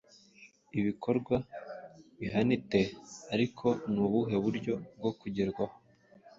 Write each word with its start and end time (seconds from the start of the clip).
Ibikorwa 0.79 1.35
bihanite 2.19 2.81
ariko 3.33 3.67
ni 3.91 3.99
ubuhe 4.05 4.35
buryo 4.43 4.73
bwo 4.97 5.11
kugerwaho 5.19 5.75